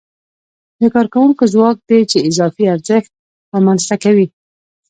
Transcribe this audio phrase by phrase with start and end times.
[0.81, 3.11] د کارکوونکو ځواک دی چې اضافي ارزښت
[3.53, 4.25] رامنځته کوي